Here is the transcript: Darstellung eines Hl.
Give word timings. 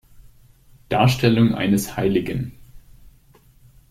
Darstellung 0.89 1.53
eines 1.53 1.95
Hl. 1.95 2.51